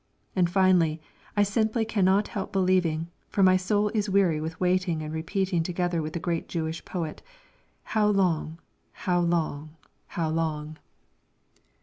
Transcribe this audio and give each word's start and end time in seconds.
And 0.35 0.49
finally, 0.49 0.99
I 1.37 1.43
simply 1.43 1.85
cannot 1.85 2.29
help 2.29 2.51
believing, 2.51 3.11
for 3.29 3.43
my 3.43 3.55
soul 3.55 3.89
is 3.89 4.09
weary 4.09 4.41
with 4.41 4.59
waiting 4.59 5.03
and 5.03 5.13
repeating 5.13 5.61
together 5.61 6.01
with 6.01 6.13
the 6.13 6.19
great 6.19 6.49
Jewish 6.49 6.83
poet: 6.83 7.21
"How 7.83 8.07
long, 8.07 8.57
how 8.93 9.19
long, 9.19 9.75
how 10.07 10.27
long?" 10.31 10.79